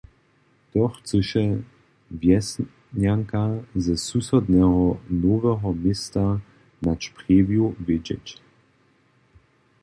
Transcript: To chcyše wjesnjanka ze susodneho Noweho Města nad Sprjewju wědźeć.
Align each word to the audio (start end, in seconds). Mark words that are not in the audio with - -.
To 0.71 0.83
chcyše 0.93 1.43
wjesnjanka 2.19 3.43
ze 3.83 3.95
susodneho 4.07 4.81
Noweho 5.21 5.69
Města 5.81 6.25
nad 6.85 6.97
Sprjewju 7.03 7.63
wědźeć. 7.85 8.25